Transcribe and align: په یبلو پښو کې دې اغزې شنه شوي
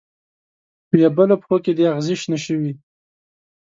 په 0.87 0.95
یبلو 1.03 1.35
پښو 1.41 1.57
کې 1.63 1.71
دې 1.77 1.85
اغزې 1.93 2.15
شنه 2.21 2.37
شوي 2.45 2.73